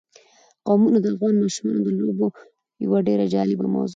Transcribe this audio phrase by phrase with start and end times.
[0.67, 2.27] قومونه د افغان ماشومانو د لوبو
[2.85, 3.89] یوه ډېره جالبه موضوع ده.